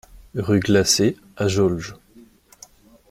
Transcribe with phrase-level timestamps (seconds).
[0.33, 1.93] Rue Glacée à Jaulges